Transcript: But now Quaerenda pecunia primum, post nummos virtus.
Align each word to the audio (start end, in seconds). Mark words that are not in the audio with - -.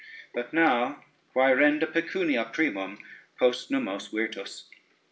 But 0.33 0.51
now 0.51 1.03
Quaerenda 1.31 1.85
pecunia 1.85 2.51
primum, 2.51 2.97
post 3.37 3.69
nummos 3.69 4.07
virtus. 4.09 4.67